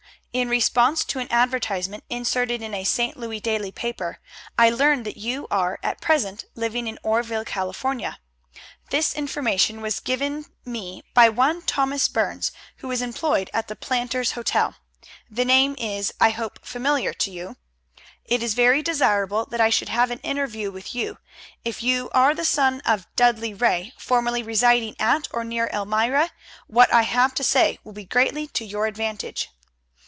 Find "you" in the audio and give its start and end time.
5.17-5.45, 17.29-17.57, 20.95-21.17, 21.83-22.09